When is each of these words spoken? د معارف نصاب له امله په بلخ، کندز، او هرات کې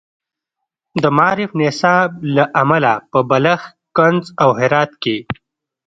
د 1.01 1.03
معارف 1.17 1.51
نصاب 1.61 2.09
له 2.35 2.43
امله 2.61 2.93
په 3.11 3.19
بلخ، 3.29 3.61
کندز، 3.97 4.27
او 4.43 4.49
هرات 4.59 4.91
کې 5.03 5.17